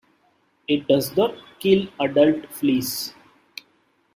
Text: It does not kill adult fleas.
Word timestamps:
It 0.67 0.87
does 0.87 1.15
not 1.15 1.35
kill 1.59 1.87
adult 1.99 2.51
fleas. 2.51 3.13